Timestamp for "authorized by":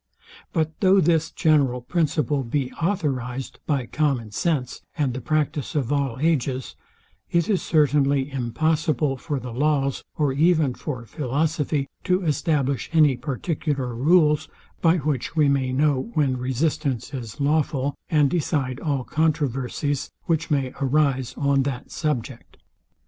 2.73-3.85